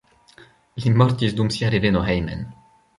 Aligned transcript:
Li 0.85 0.95
mortis 1.03 1.37
dum 1.41 1.55
sia 1.59 1.73
reveno 1.77 2.05
hejmen. 2.11 2.47